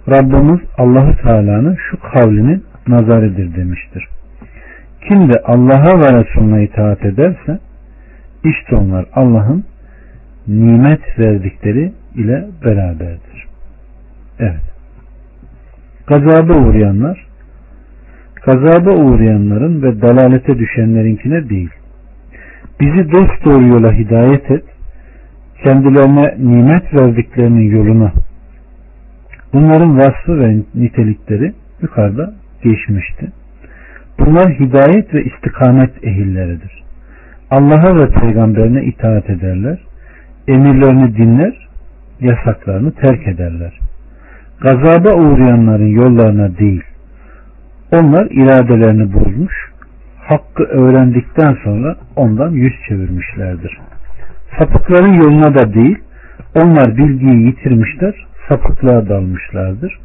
Rabbimiz 0.10 0.60
Allahu 0.78 1.16
Teala'nın 1.24 1.78
şu 1.90 2.00
kavlinin 2.00 2.64
nazarıdır 2.88 3.56
demiştir. 3.56 4.08
Kim 5.08 5.34
de 5.34 5.42
Allah'a 5.46 6.00
ve 6.00 6.20
Resulüne 6.20 6.64
itaat 6.64 7.06
ederse 7.06 7.60
işte 8.44 8.76
onlar 8.76 9.06
Allah'ın 9.14 9.64
nimet 10.48 11.20
verdikleri 11.20 11.92
ile 12.16 12.48
beraberdir. 12.66 13.48
Evet. 14.40 14.62
Gazaba 16.08 16.54
uğrayanlar 16.54 17.32
gazaba 18.46 18.92
uğrayanların 18.92 19.82
ve 19.84 20.02
dalalete 20.02 20.60
düşenlerinkine 20.60 21.50
değil. 21.50 21.70
Bizi 22.80 23.12
dost 23.12 23.46
doğru 23.46 23.68
yola 23.68 23.94
hidayet 23.94 24.52
et, 24.52 24.64
kendilerine 25.64 26.36
nimet 26.38 26.94
verdiklerinin 26.94 27.76
yoluna. 27.76 28.12
Bunların 29.54 29.98
vasfı 29.98 30.40
ve 30.40 30.58
nitelikleri 30.76 31.54
yukarıda 31.82 32.34
geçmişti. 32.64 33.32
Bunlar 34.20 34.60
hidayet 34.60 35.14
ve 35.14 35.24
istikamet 35.24 36.04
ehilleridir. 36.04 36.84
Allah'a 37.52 37.96
ve 37.96 38.08
peygamberine 38.08 38.84
itaat 38.84 39.30
ederler, 39.30 39.80
emirlerini 40.48 41.16
dinler, 41.16 41.68
yasaklarını 42.22 42.92
terk 42.92 43.28
ederler. 43.28 43.80
Gazaba 44.62 45.14
uğrayanların 45.14 45.88
yollarına 45.88 46.58
değil, 46.58 46.84
onlar 47.92 48.28
iradelerini 48.32 49.14
bozmuş, 49.14 49.72
hakkı 50.18 50.64
öğrendikten 50.64 51.58
sonra 51.64 51.96
ondan 52.16 52.52
yüz 52.52 52.74
çevirmişlerdir. 52.88 53.80
Sapıkların 54.60 55.14
yoluna 55.14 55.56
da 55.56 55.74
değil, 55.74 55.98
onlar 56.64 56.98
bilgiyi 56.98 57.46
yitirmişler, 57.46 58.26
sapıklığa 58.50 59.10
dalmışlardır. 59.10 60.00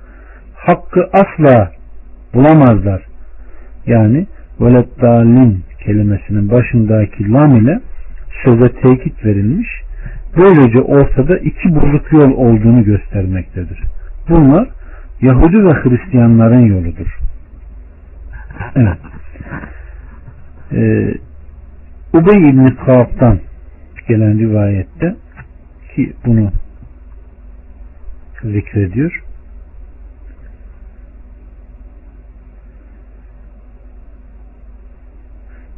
Hakkı 0.55 1.09
asla 1.13 1.73
bulamazlar. 2.35 3.03
Yani 3.87 4.27
velet 4.61 5.01
dalin 5.03 5.65
kelimesinin 5.85 6.51
başındaki 6.51 7.33
lam 7.33 7.57
ile 7.57 7.81
söze 8.45 8.73
tekit 8.73 9.25
verilmiş. 9.25 9.86
Böylece 10.37 10.81
ortada 10.81 11.39
iki 11.39 11.75
bozuk 11.75 12.13
yol 12.13 12.31
olduğunu 12.31 12.85
göstermektedir. 12.85 13.83
Bunlar 14.29 14.69
Yahudi 15.21 15.65
ve 15.65 15.73
Hristiyanların 15.73 16.67
yoludur. 16.67 17.19
Evet. 18.77 18.99
Ee, 20.73 21.15
Ubey 22.13 22.51
İbni 22.51 22.77
Kaab'dan 22.77 23.41
gelen 24.09 24.39
rivayette 24.39 25.17
ki 25.95 26.13
bunu 26.27 26.51
zikrediyor. 28.43 29.23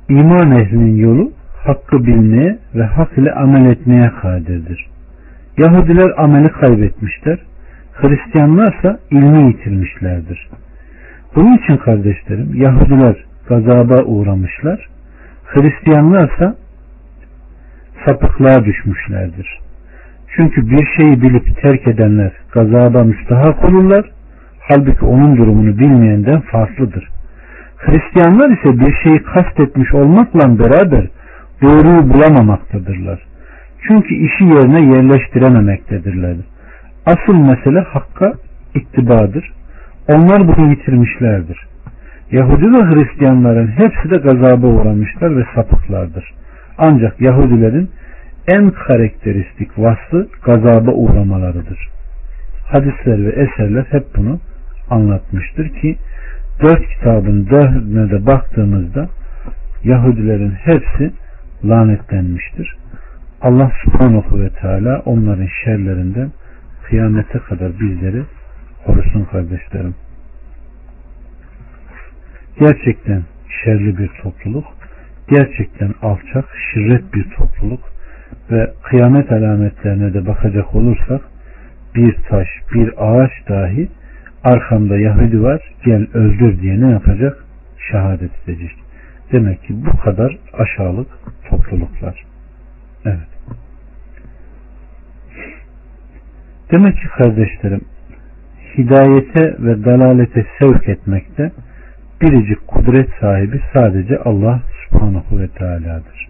İman 0.09 0.51
ehlinin 0.51 0.97
yolu 0.97 1.33
hakkı 1.69 2.07
bilmeye 2.07 2.59
ve 2.75 2.85
hak 2.85 3.19
ile 3.19 3.33
amel 3.33 3.71
etmeye 3.71 4.11
kadirdir. 4.23 4.87
Yahudiler 5.59 6.11
ameli 6.17 6.49
kaybetmişler. 6.49 7.39
Hristiyanlarsa 7.93 8.99
ilmi 9.11 9.47
yitirmişlerdir. 9.47 10.49
Bunun 11.35 11.57
için 11.57 11.77
kardeşlerim 11.77 12.55
Yahudiler 12.55 13.25
gazaba 13.49 14.03
uğramışlar. 14.03 14.89
Hristiyanlarsa 15.45 16.57
sapıklığa 18.07 18.65
düşmüşlerdir. 18.65 19.59
Çünkü 20.37 20.71
bir 20.71 20.87
şeyi 20.97 21.23
bilip 21.23 21.63
terk 21.63 21.89
edenler 21.89 22.33
gazaba 22.53 23.05
müstahak 23.05 23.65
olurlar. 23.65 24.11
Halbuki 24.61 25.05
onun 25.05 25.37
durumunu 25.37 25.79
bilmeyenden 25.79 26.41
farklıdır. 26.41 27.09
Hristiyanlar 27.77 28.51
ise 28.51 28.81
bir 28.81 28.95
şeyi 29.03 29.23
kastetmiş 29.23 29.95
olmakla 29.95 30.59
beraber 30.59 31.09
doğruyu 31.63 32.13
bulamamaktadırlar. 32.13 33.23
Çünkü 33.89 34.15
işi 34.15 34.45
yerine 34.45 34.97
yerleştirememektedirler. 34.97 36.37
Asıl 37.07 37.35
mesele 37.35 37.81
hakka 37.81 38.33
ittibadır. 38.75 39.53
Onlar 40.09 40.49
bunu 40.49 40.71
yitirmişlerdir. 40.71 41.67
Yahudi 42.31 42.73
ve 42.73 42.83
Hristiyanların 42.83 43.67
hepsi 43.67 44.11
de 44.11 44.17
gazaba 44.17 44.67
uğramışlar 44.67 45.37
ve 45.37 45.45
sapıklardır. 45.55 46.35
Ancak 46.79 47.21
Yahudilerin 47.21 47.91
en 48.49 48.71
karakteristik 48.71 49.79
vasfı 49.79 50.29
gazaba 50.45 50.91
uğramalarıdır. 50.91 51.89
Hadisler 52.67 53.27
ve 53.27 53.31
eserler 53.31 53.85
hep 53.91 54.05
bunu 54.17 54.41
anlatmıştır 54.91 55.69
ki 55.69 55.97
dört 56.63 56.89
kitabın 56.89 57.47
dördüne 57.51 58.11
de 58.11 58.27
baktığımızda 58.27 59.09
Yahudilerin 59.85 60.51
hepsi 60.51 61.13
lanetlenmiştir. 61.65 62.77
Allah 63.41 63.73
subhanahu 63.85 64.41
ve 64.41 64.51
teala 64.51 65.03
onların 65.05 65.49
şerlerinden 65.65 66.31
kıyamete 66.85 67.39
kadar 67.39 67.81
bizleri 67.81 68.23
korusun 68.87 69.25
kardeşlerim. 69.25 69.95
Gerçekten 72.61 73.23
şerli 73.65 73.99
bir 73.99 74.09
topluluk, 74.23 74.65
gerçekten 75.29 75.95
alçak, 76.03 76.45
şirret 76.73 77.15
bir 77.15 77.31
topluluk 77.31 77.81
ve 78.51 78.73
kıyamet 78.83 79.33
alametlerine 79.33 80.15
de 80.15 80.27
bakacak 80.27 80.75
olursak 80.75 81.21
bir 81.95 82.17
taş, 82.29 82.49
bir 82.75 82.93
ağaç 82.99 83.33
dahi 83.49 83.89
arkamda 84.45 84.99
Yahudi 84.99 85.43
var 85.43 85.61
gel 85.85 86.07
öldür 86.15 86.61
diye 86.61 86.81
ne 86.81 86.91
yapacak? 86.91 87.45
Şehadet 87.91 88.31
edecek. 88.45 88.77
Demek 89.33 89.63
ki 89.63 89.75
bu 89.87 89.97
kadar 89.97 90.39
aşağılık 90.53 91.09
topluluklar. 91.51 92.25
Evet. 93.05 93.29
Demek 96.71 96.97
ki 96.97 97.09
kardeşlerim 97.19 97.81
hidayete 98.79 99.57
ve 99.59 99.85
dalalete 99.85 100.47
sevk 100.59 100.89
etmekte 100.89 101.53
biricik 102.21 102.69
kudret 102.69 103.09
sahibi 103.21 103.61
sadece 103.73 104.19
Allah 104.19 104.63
subhanahu 104.85 105.39
ve 105.39 105.49
teala'dır. 105.49 106.29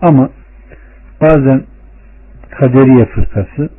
Ama 0.00 0.30
bazen 1.20 1.62
kaderiye 2.50 3.06
fırkası 3.06 3.70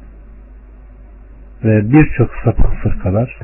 ve 1.63 1.91
birçok 1.91 2.31
sapık 2.43 2.73
fırkalar 2.83 3.39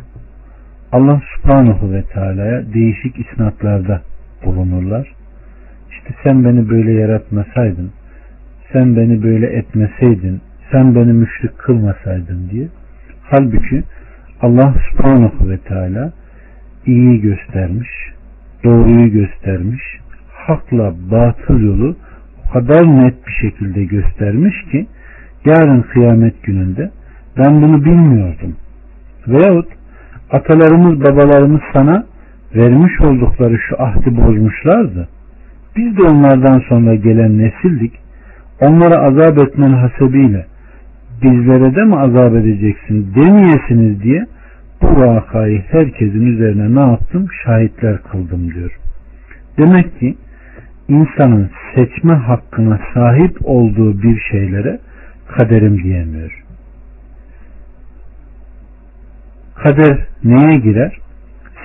Allah 0.91 1.21
subhanahu 1.35 1.91
ve 1.91 2.03
teala'ya 2.03 2.73
değişik 2.73 3.15
isnatlarda 3.19 4.01
bulunurlar. 4.45 5.20
Sen 6.23 6.45
beni 6.45 6.69
böyle 6.69 6.91
yaratmasaydın, 6.91 7.91
sen 8.73 8.95
beni 8.95 9.23
böyle 9.23 9.47
etmeseydin, 9.47 10.41
sen 10.71 10.95
beni 10.95 11.13
müşrik 11.13 11.57
kılmasaydın 11.57 12.49
diye. 12.49 12.67
Halbuki 13.23 13.83
Allah 14.41 14.73
subhanahu 14.91 15.49
ve 15.49 15.57
teala 15.57 16.13
iyi 16.85 17.21
göstermiş, 17.21 17.89
doğruyu 18.63 19.11
göstermiş, 19.11 19.83
hakla 20.33 20.93
batıl 21.11 21.59
yolu 21.59 21.95
o 22.45 22.53
kadar 22.53 22.83
net 22.85 23.27
bir 23.27 23.31
şekilde 23.31 23.83
göstermiş 23.83 24.55
ki 24.71 24.87
yarın 25.45 25.81
kıyamet 25.81 26.43
gününde 26.43 26.91
ben 27.37 27.61
bunu 27.61 27.85
bilmiyordum. 27.85 28.55
Veyahut 29.27 29.67
atalarımız 30.31 31.01
babalarımız 31.01 31.61
sana 31.73 32.05
vermiş 32.55 33.01
oldukları 33.01 33.59
şu 33.69 33.83
ahdi 33.83 34.17
bozmuşlardı. 34.17 35.07
Biz 35.75 35.97
de 35.97 36.03
onlardan 36.03 36.59
sonra 36.69 36.95
gelen 36.95 37.37
nesildik. 37.37 37.93
Onlara 38.61 39.01
azap 39.01 39.41
etmen 39.41 39.73
hasebiyle 39.73 40.45
bizlere 41.23 41.75
de 41.75 41.83
mi 41.83 41.95
azap 41.95 42.35
edeceksin 42.35 43.13
demeyesiniz 43.15 44.03
diye 44.03 44.25
bu 44.81 44.87
vakayı 44.87 45.61
herkesin 45.61 46.25
üzerine 46.25 46.75
ne 46.75 46.91
yaptım? 46.91 47.27
Şahitler 47.45 47.97
kıldım 48.11 48.53
diyor. 48.53 48.77
Demek 49.57 49.99
ki 49.99 50.15
insanın 50.87 51.49
seçme 51.75 52.13
hakkına 52.13 52.79
sahip 52.93 53.37
olduğu 53.43 54.01
bir 54.01 54.19
şeylere 54.31 54.79
kaderim 55.27 55.83
diyemiyor. 55.83 56.43
Kader 59.55 60.07
neye 60.23 60.57
girer? 60.57 60.97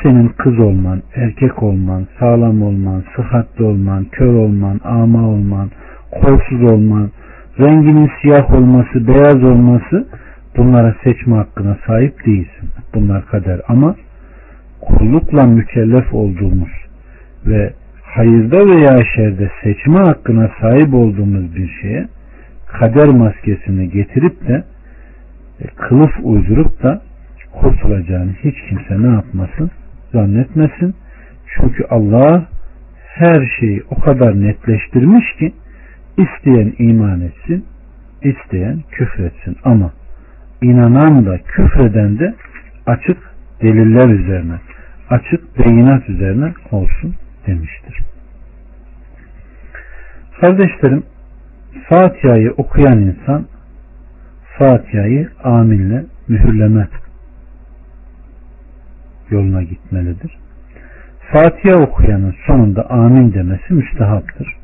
Senin 0.02 0.28
kız 0.28 0.58
olman, 0.58 1.02
erkek 1.14 1.62
olman, 1.62 2.06
sağlam 2.18 2.62
olman, 2.62 3.04
sıhhatli 3.16 3.64
olman, 3.64 4.04
kör 4.04 4.34
olman, 4.34 4.80
ama 4.84 5.28
olman, 5.28 5.70
kolsuz 6.10 6.62
olman, 6.62 7.10
renginin 7.60 8.10
siyah 8.22 8.54
olması, 8.54 9.08
beyaz 9.08 9.44
olması 9.44 10.06
bunlara 10.56 10.94
seçme 11.04 11.36
hakkına 11.36 11.76
sahip 11.86 12.26
değilsin. 12.26 12.68
Bunlar 12.94 13.26
kader 13.26 13.60
ama 13.68 13.94
kullukla 14.80 15.46
mükellef 15.46 16.14
olduğumuz 16.14 16.72
ve 17.46 17.72
hayırda 18.02 18.66
veya 18.66 19.04
şerde 19.14 19.50
seçme 19.62 19.98
hakkına 19.98 20.50
sahip 20.60 20.94
olduğumuz 20.94 21.56
bir 21.56 21.68
şeye 21.82 22.08
kader 22.66 23.08
maskesini 23.08 23.90
getirip 23.90 24.48
de 24.48 24.64
e, 25.60 25.66
kılıf 25.66 26.12
uydurup 26.22 26.82
da 26.82 27.02
kurtulacağını 27.52 28.32
hiç 28.44 28.56
kimse 28.68 29.02
ne 29.02 29.14
yapmasın? 29.14 29.70
Zannetmesin. 30.12 30.94
Çünkü 31.46 31.84
Allah 31.90 32.48
her 33.14 33.46
şeyi 33.60 33.82
o 33.90 34.00
kadar 34.00 34.40
netleştirmiş 34.40 35.24
ki 35.38 35.52
isteyen 36.16 36.72
iman 36.78 37.20
etsin, 37.20 37.64
isteyen 38.22 38.82
küfretsin. 38.90 39.56
Ama 39.64 39.92
inanan 40.62 41.26
da 41.26 41.38
küfreden 41.38 42.18
de 42.18 42.34
açık 42.86 43.18
deliller 43.62 44.08
üzerine, 44.08 44.54
açık 45.10 45.58
beyinat 45.58 46.08
üzerine 46.08 46.52
olsun 46.70 47.14
demiştir. 47.46 47.98
Kardeşlerim, 50.40 51.02
Fatiha'yı 51.88 52.52
okuyan 52.56 52.98
insan 52.98 53.46
Fatiha'yı 54.58 55.28
aminle 55.44 56.04
mühürleme 56.28 56.88
yoluna 59.30 59.62
gitmelidir. 59.62 60.38
Fatiha 61.32 61.76
okuyanın 61.76 62.34
sonunda 62.46 62.90
amin 62.90 63.34
demesi 63.34 63.74
müstehaptır. 63.74 64.56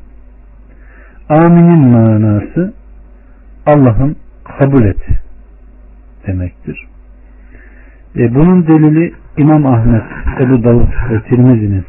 Aminin 1.29 1.87
manası 1.87 2.73
Allah'ın 3.65 4.15
kabul 4.57 4.85
et 4.85 5.01
demektir. 6.27 6.87
E 8.15 8.35
bunun 8.35 8.67
delili 8.67 9.13
İmam 9.37 9.65
Ahmet, 9.65 10.03
Ebu 10.39 10.63
Davud 10.63 10.89
ve 11.11 11.21
Tirmizi'nin 11.21 11.85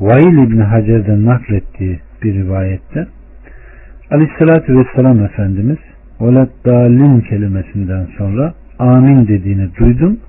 Vail 0.00 0.38
İbni 0.38 0.62
Hacer'den 0.62 1.24
naklettiği 1.24 2.00
bir 2.22 2.34
rivayette 2.34 3.06
Aleyhisselatü 4.10 4.78
Vesselam 4.78 5.24
Efendimiz 5.24 5.78
Velat 6.20 6.48
dalin 6.66 7.20
kelimesinden 7.20 8.06
sonra 8.18 8.54
amin 8.78 9.28
dediğini 9.28 9.76
duydum. 9.76 10.20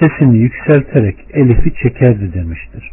Sesini 0.00 0.38
yükselterek 0.38 1.16
elifi 1.32 1.74
çekerdi 1.82 2.34
demiştir. 2.34 2.90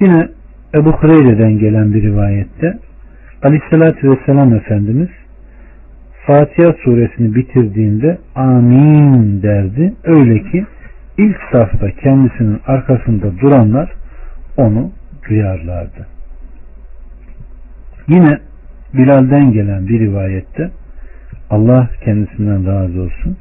Yine 0.00 0.28
Ebu 0.74 0.92
Hureyre'den 0.92 1.58
gelen 1.58 1.94
bir 1.94 2.02
rivayette 2.02 2.78
Aleyhisselatü 3.42 4.10
Vesselam 4.10 4.54
Efendimiz 4.54 5.08
Fatiha 6.26 6.72
suresini 6.84 7.34
bitirdiğinde 7.34 8.18
amin 8.34 9.42
derdi. 9.42 9.94
Öyle 10.04 10.42
ki 10.42 10.66
ilk 11.18 11.36
safta 11.52 11.90
kendisinin 11.90 12.60
arkasında 12.66 13.38
duranlar 13.38 13.92
onu 14.56 14.90
duyarlardı. 15.28 16.06
Yine 18.08 18.38
Bilal'den 18.94 19.52
gelen 19.52 19.88
bir 19.88 20.00
rivayette 20.00 20.70
Allah 21.50 21.90
kendisinden 22.04 22.66
razı 22.66 23.00
olsun. 23.00 23.36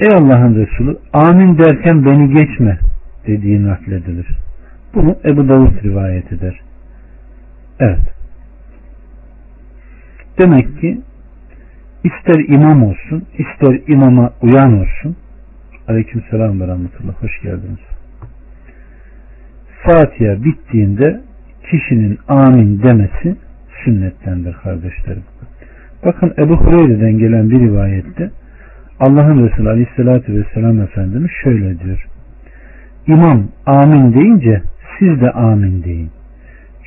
Ey 0.00 0.08
Allah'ın 0.14 0.54
Resulü 0.54 0.96
amin 1.12 1.58
derken 1.58 2.04
beni 2.04 2.34
geçme 2.34 2.78
dediği 3.26 3.66
nakledilir. 3.66 4.26
Bunu 4.94 5.16
Ebu 5.24 5.48
Davud 5.48 5.84
rivayet 5.84 6.32
eder. 6.32 6.60
Evet. 7.80 8.00
Demek 10.38 10.80
ki 10.80 11.00
ister 12.04 12.44
imam 12.48 12.82
olsun, 12.82 13.24
ister 13.38 13.80
imama 13.86 14.32
uyan 14.42 14.80
olsun. 14.80 15.16
Aleyküm 15.88 16.22
selam 16.30 16.60
ve 16.60 16.66
rahmetullah. 16.66 17.12
Hoş 17.22 17.42
geldiniz. 17.42 17.78
Fatiha 19.82 20.44
bittiğinde 20.44 21.20
kişinin 21.70 22.18
amin 22.28 22.82
demesi 22.82 23.36
sünnettendir 23.84 24.52
kardeşlerim. 24.52 25.22
Bakın 26.04 26.34
Ebu 26.38 26.56
Hureyre'den 26.56 27.18
gelen 27.18 27.50
bir 27.50 27.60
rivayette 27.60 28.30
Allah'ın 29.00 29.48
Resulü 29.48 29.68
Aleyhisselatü 29.68 30.34
Vesselam 30.34 30.80
Efendimiz 30.80 31.30
şöyle 31.42 31.80
diyor. 31.80 32.06
İmam 33.06 33.48
amin 33.66 34.14
deyince 34.14 34.62
siz 34.98 35.20
de 35.20 35.30
amin 35.30 35.84
deyin. 35.84 36.10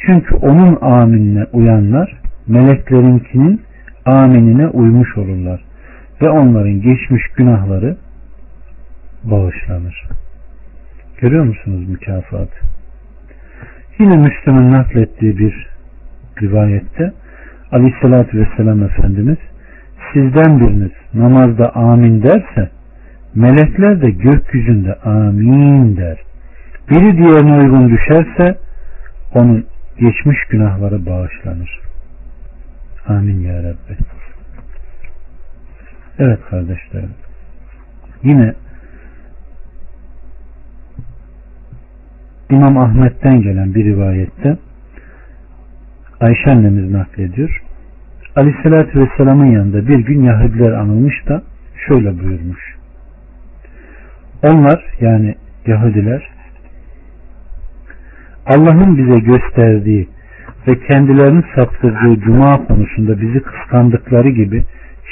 Çünkü 0.06 0.36
onun 0.36 0.78
aminine 0.82 1.46
uyanlar 1.54 2.22
meleklerinkinin 2.48 3.62
aminine 4.06 4.68
uymuş 4.68 5.18
olurlar 5.18 5.62
ve 6.22 6.30
onların 6.30 6.82
geçmiş 6.82 7.28
günahları 7.28 7.98
bağışlanır. 9.24 10.08
Görüyor 11.22 11.44
musunuz 11.44 11.90
mükafatı? 11.90 12.56
Yine 14.00 14.18
Müslüm'ün 14.18 14.72
naklettiği 14.72 15.38
bir 15.38 15.68
rivayette 16.42 17.14
Aleyhisselatü 17.72 18.40
Vesselam 18.40 18.84
Efendimiz 18.84 19.38
sizden 20.14 20.60
biriniz 20.60 20.92
namazda 21.14 21.76
amin 21.76 22.24
derse 22.24 22.70
melekler 23.36 24.02
de 24.02 24.12
gökyüzünde 24.12 24.94
amin 24.94 25.98
der. 25.98 26.18
Biri 26.90 27.18
diğerine 27.18 27.58
uygun 27.58 27.90
düşerse 27.90 28.58
onun 29.34 29.66
geçmiş 30.00 30.38
günahları 30.50 31.06
bağışlanır. 31.06 31.80
Amin 33.08 33.40
ya 33.40 33.64
Rabbi. 33.64 33.98
Evet 36.20 36.40
kardeşlerim. 36.50 37.14
Yine 38.24 38.54
İmam 42.50 42.78
Ahmet'ten 42.78 43.42
gelen 43.42 43.76
bir 43.76 43.86
rivayette 43.86 44.58
Ayşe 46.20 46.52
annemiz 46.52 46.92
naklediyor. 46.92 47.71
Aleyhissalatü 48.36 49.00
Vesselam'ın 49.00 49.46
yanında 49.46 49.88
bir 49.88 50.00
gün 50.00 50.24
Yahudiler 50.24 50.72
anılmış 50.72 51.28
da 51.28 51.44
şöyle 51.88 52.20
buyurmuş. 52.20 52.76
Onlar 54.44 54.86
yani 55.02 55.36
Yahudiler 55.68 56.28
Allah'ın 58.46 58.98
bize 58.98 59.20
gösterdiği 59.20 60.08
ve 60.68 60.80
kendilerini 60.88 61.44
saptırdığı 61.56 62.20
cuma 62.22 62.66
konusunda 62.68 63.22
bizi 63.22 63.40
kıskandıkları 63.40 64.30
gibi 64.30 64.64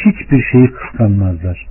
hiçbir 0.05 0.43
şeyi 0.51 0.71
kıskanmazlar. 0.71 1.67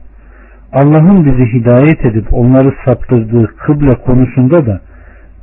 Allah'ın 0.72 1.24
bizi 1.24 1.52
hidayet 1.52 2.04
edip 2.04 2.32
onları 2.32 2.74
saptırdığı 2.84 3.56
kıble 3.56 3.94
konusunda 3.94 4.66
da 4.66 4.80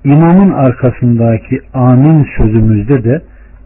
imamın 0.04 0.52
arkasındaki 0.52 1.62
amin 1.74 2.28
sözümüzde 2.38 3.04
de 3.04 3.22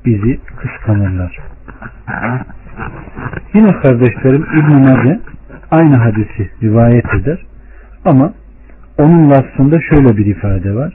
bizi 0.06 0.40
kıskanırlar. 0.58 1.38
Yine 3.54 3.72
kardeşlerim 3.72 4.46
İbn-i 4.54 4.80
Mace 4.80 5.20
aynı 5.72 5.96
hadisi 5.96 6.52
rivayet 6.64 7.06
eder 7.14 7.46
ama 8.06 8.34
onun 8.98 9.30
lafzında 9.30 9.80
şöyle 9.82 10.18
bir 10.18 10.26
ifade 10.26 10.76
var. 10.76 10.94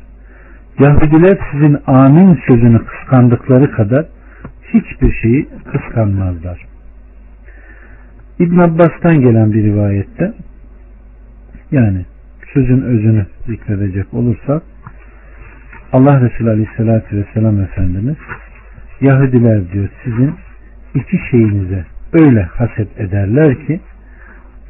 Yahudiler 0.78 1.38
sizin 1.52 1.78
amin 1.86 2.38
sözünü 2.48 2.84
kıskandıkları 2.84 3.70
kadar 3.70 4.06
hiçbir 4.74 5.12
şeyi 5.22 5.48
kıskanmazlar. 5.72 6.66
İbn 8.38 8.58
Abbas'tan 8.58 9.20
gelen 9.20 9.52
bir 9.52 9.62
rivayette 9.62 10.32
yani 11.70 12.04
sözün 12.54 12.82
özünü 12.82 13.26
zikredecek 13.46 14.14
olursak 14.14 14.62
Allah 15.92 16.20
Resulü 16.20 16.50
Aleyhisselatü 16.50 17.16
Vesselam 17.16 17.60
Efendimiz 17.60 18.16
Yahudiler 19.00 19.72
diyor 19.72 19.88
sizin 20.04 20.34
iki 20.94 21.18
şeyinize 21.30 21.84
öyle 22.12 22.42
haset 22.42 23.00
ederler 23.00 23.66
ki 23.66 23.80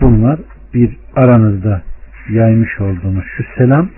bunlar 0.01 0.39
bir 0.75 0.97
aranızda 1.17 1.83
yaymış 2.31 2.81
olduğunuz 2.81 3.25
şu 3.37 3.45
selam 3.59 3.89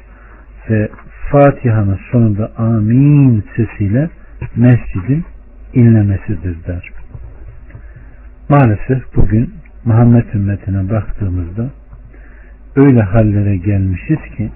ve 0.71 0.89
Fatiha'nın 1.31 1.99
sonunda 2.12 2.53
amin 2.57 3.45
sesiyle 3.57 4.11
mescidin 4.57 5.25
inlemesidir 5.75 6.57
der. 6.67 6.91
Maalesef 8.49 9.17
bugün 9.17 9.55
Muhammed 9.85 10.35
ümmetine 10.35 10.91
baktığımızda 10.91 11.71
öyle 12.77 13.03
hallere 13.03 13.57
gelmişiz 13.57 14.19
ki 14.37 14.51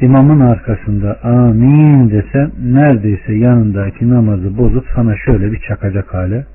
imamın 0.00 0.40
arkasında 0.40 1.18
amin 1.22 2.10
desem 2.10 2.50
neredeyse 2.62 3.32
yanındaki 3.32 4.10
namazı 4.10 4.58
bozup 4.58 4.86
sana 4.94 5.16
şöyle 5.16 5.52
bir 5.52 5.60
çakacak 5.68 6.14
hale 6.14 6.46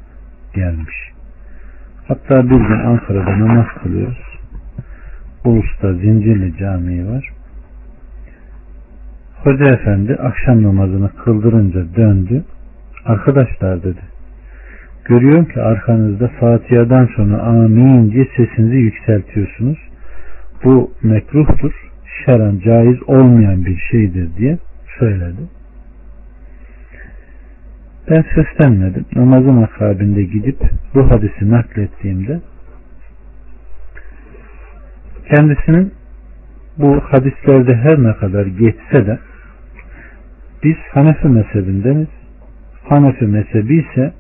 gelmiş. 0.56 0.96
Hatta 2.08 2.44
bir 2.44 2.56
gün 2.56 2.80
Ankara'da 2.80 3.40
namaz 3.40 3.66
kılıyoruz. 3.84 4.40
Ulus'ta 5.46 5.94
Zincirli 5.94 6.58
Camii 6.58 7.08
var. 7.08 7.30
Hoca 9.44 9.66
efendi 9.66 10.16
akşam 10.16 10.64
namazını 10.64 11.10
kıldırınca 11.16 11.96
döndü. 11.96 12.44
Arkadaşlar 13.06 13.84
dedi. 13.84 14.02
Görüyorum 15.06 15.46
ki 15.46 15.62
arkanızda 15.62 16.28
Fatiha'dan 16.28 17.10
sonra 17.16 17.42
amin 17.42 18.12
diye 18.12 18.28
sesinizi 18.38 18.76
yükseltiyorsunuz. 18.76 19.78
Bu 20.64 20.92
mekruhtur 21.04 21.89
şeran 22.26 22.60
caiz 22.60 23.04
olmayan 23.08 23.66
bir 23.66 23.78
şeydir 23.92 24.30
diye 24.38 24.58
söyledi. 25.00 25.42
Ben 28.10 28.26
seslenmedim. 28.36 29.06
Namazın 29.16 29.64
akabinde 29.64 30.24
gidip 30.24 30.60
bu 30.96 31.12
hadisi 31.12 31.52
naklettiğimde 31.52 32.40
kendisinin 35.36 35.94
bu 36.78 37.00
hadislerde 37.00 37.76
her 37.76 38.04
ne 38.04 38.14
kadar 38.14 38.46
geçse 38.46 39.08
de 39.08 39.20
biz 40.64 40.76
Hanefi 40.92 41.28
mezhebindeniz. 41.28 42.08
Hanefi 42.84 43.26
mezhebi 43.26 43.78
ise 43.78 44.14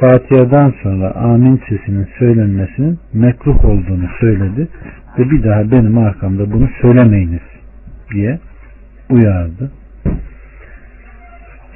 Fatiha'dan 0.00 0.74
sonra 0.82 1.14
amin 1.14 1.62
sesinin 1.68 2.08
söylenmesinin 2.18 2.98
mekruh 3.12 3.64
olduğunu 3.64 4.08
söyledi 4.20 4.68
ve 5.18 5.30
bir 5.30 5.44
daha 5.44 5.70
benim 5.70 5.98
arkamda 5.98 6.52
bunu 6.52 6.68
söylemeyiniz 6.80 7.42
diye 8.14 8.38
uyardı. 9.10 9.72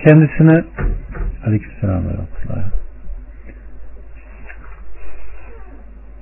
Kendisine 0.06 0.64
Aleykümselam 1.46 2.02
ve 2.04 2.10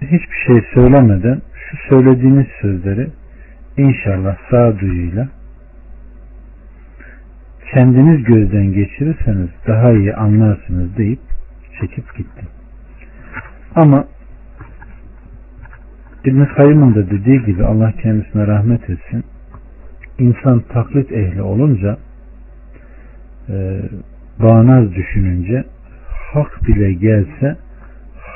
hiçbir 0.00 0.36
şey 0.46 0.64
söylemeden 0.74 1.42
şu 1.54 1.76
söylediğiniz 1.88 2.46
sözleri 2.60 3.08
inşallah 3.76 4.36
sağduyuyla 4.50 5.28
kendiniz 7.74 8.24
gözden 8.24 8.72
geçirirseniz 8.72 9.48
daha 9.66 9.92
iyi 9.92 10.14
anlarsınız 10.14 10.96
deyip 10.96 11.20
çekip 11.80 12.16
gitti. 12.16 12.44
Ama 13.74 14.04
İbn 16.24 16.44
Kayyım'ın 16.44 16.94
da 16.94 17.10
dediği 17.10 17.44
gibi 17.44 17.64
Allah 17.64 17.92
kendisine 18.02 18.46
rahmet 18.46 18.90
etsin. 18.90 19.24
İnsan 20.18 20.60
taklit 20.60 21.12
ehli 21.12 21.42
olunca 21.42 21.96
e, 23.48 23.80
bağnaz 24.42 24.94
düşününce 24.94 25.64
hak 26.32 26.66
bile 26.68 26.92
gelse 26.92 27.56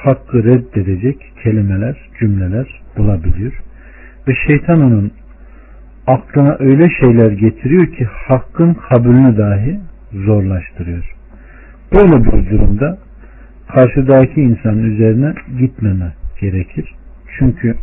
hakkı 0.02 0.44
reddedecek 0.44 1.32
kelimeler, 1.42 1.96
cümleler 2.20 2.82
bulabiliyor. 2.96 3.52
Ve 4.28 4.32
şeytan 4.46 4.82
onun 4.82 5.12
aklına 6.06 6.56
öyle 6.58 6.88
şeyler 7.00 7.30
getiriyor 7.30 7.86
ki 7.86 8.04
hakkın 8.04 8.74
kabulünü 8.74 9.38
dahi 9.38 9.80
zorlaştırıyor. 10.12 11.14
Böyle 11.94 12.24
bir 12.24 12.50
durumda 12.50 12.98
karşıdaki 13.68 14.40
insanın 14.40 14.94
üzerine 14.94 15.34
gitmeme 15.58 16.12
gerekir. 16.40 16.94
Çünkü 17.38 17.76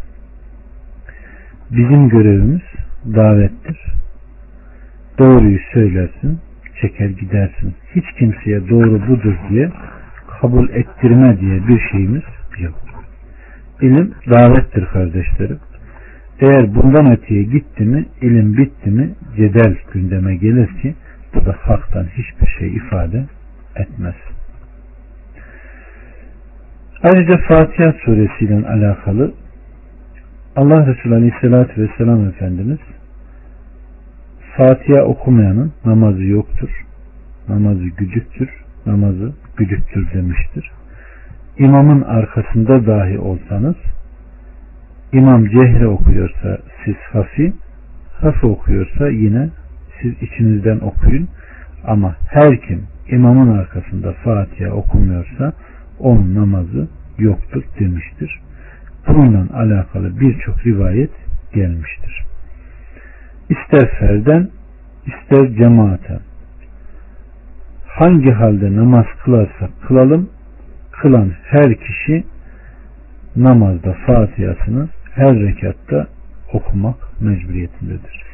bizim 1.72 2.10
görevimiz 2.10 2.62
davettir. 3.06 3.80
Doğruyu 5.20 5.60
söylersin, 5.74 6.40
çeker 6.82 7.10
gidersin. 7.10 7.74
Hiç 7.96 8.06
kimseye 8.20 8.70
doğru 8.70 9.08
budur 9.08 9.36
diye 9.50 9.72
kabul 10.42 10.70
ettirme 10.70 11.40
diye 11.40 11.68
bir 11.68 11.80
şeyimiz 11.92 12.24
yok. 12.60 12.76
İlim 13.82 14.14
davettir 14.32 14.86
kardeşlerim. 14.86 15.60
Eğer 16.40 16.76
bundan 16.76 17.12
öteye 17.12 17.44
gitti 17.44 17.84
mi, 17.84 18.06
ilim 18.22 18.58
bitti 18.58 18.90
mi, 18.90 19.10
cedel 19.36 19.76
gündeme 19.94 20.36
gelir 20.36 20.68
ki 20.82 20.96
bu 21.36 21.46
da 21.46 21.56
haktan 21.62 22.06
hiçbir 22.18 22.48
şey 22.60 22.76
ifade 22.76 23.26
etmez. 23.76 24.16
Ayrıca 27.04 27.38
Fatiha 27.38 27.94
suresiyle 28.06 28.68
alakalı 28.68 29.34
Allah 30.56 30.88
Resulü 30.88 31.16
Aleyhisselatü 31.16 31.82
Vesselam 31.82 32.28
Efendimiz 32.28 32.80
Fatiha 34.58 35.02
okumayanın 35.02 35.74
namazı 35.86 36.24
yoktur. 36.24 36.70
Namazı 37.50 37.84
güdüktür. 37.84 38.50
Namazı 38.86 39.34
güdüktür 39.58 40.14
demiştir. 40.14 40.72
İmamın 41.58 42.02
arkasında 42.02 42.88
dahi 42.88 43.20
olsanız 43.20 43.76
İmam 45.14 45.46
cehre 45.46 45.88
okuyorsa 45.88 46.58
siz 46.86 46.96
hafi, 47.12 47.54
hafi 48.22 48.46
okuyorsa 48.46 49.10
yine 49.10 49.50
siz 50.02 50.14
içinizden 50.22 50.80
okuyun. 50.80 51.28
Ama 51.88 52.16
her 52.30 52.62
kim 52.62 52.84
imamın 53.10 53.58
arkasında 53.58 54.14
Fatiha 54.24 54.72
okumuyorsa 54.72 55.54
onun 56.00 56.36
namazı 56.36 56.88
yoktur 57.18 57.64
demiştir. 57.80 58.40
Bununla 59.08 59.58
alakalı 59.58 60.20
birçok 60.20 60.66
rivayet 60.66 61.12
gelmiştir. 61.54 62.26
İster 63.50 63.90
ferden, 64.00 64.50
ister 65.06 65.56
cemaaten. 65.56 66.20
Hangi 67.88 68.32
halde 68.32 68.76
namaz 68.76 69.06
kılarsak 69.24 69.70
kılalım, 69.88 70.30
kılan 70.92 71.32
her 71.44 71.76
kişi 71.76 72.24
namazda 73.36 73.94
Fatiha'sını 73.94 74.90
her 75.16 75.40
rekatta 75.40 76.08
okumak 76.54 77.22
mecburiyetindedir. 77.22 78.25